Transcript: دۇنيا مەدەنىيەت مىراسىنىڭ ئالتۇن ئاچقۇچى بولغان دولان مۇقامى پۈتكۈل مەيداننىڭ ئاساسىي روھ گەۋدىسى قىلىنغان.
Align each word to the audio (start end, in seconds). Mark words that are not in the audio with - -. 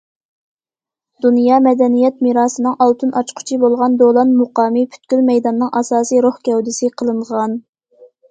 دۇنيا 1.25 1.57
مەدەنىيەت 1.65 2.23
مىراسىنىڭ 2.27 2.77
ئالتۇن 2.85 3.11
ئاچقۇچى 3.19 3.59
بولغان 3.65 3.99
دولان 4.03 4.33
مۇقامى 4.39 4.83
پۈتكۈل 4.95 5.23
مەيداننىڭ 5.29 5.71
ئاساسىي 5.81 6.25
روھ 6.27 6.41
گەۋدىسى 6.49 6.93
قىلىنغان. 7.03 7.57